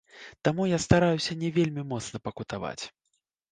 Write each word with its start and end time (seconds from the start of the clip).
Таму 0.47 0.65
я 0.69 0.79
стараюся 0.85 1.37
не 1.43 1.53
вельмі 1.59 1.85
моцна 1.93 2.25
пакутаваць. 2.25 2.81